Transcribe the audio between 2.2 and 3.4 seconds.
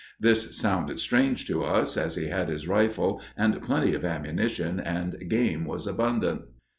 had his rifle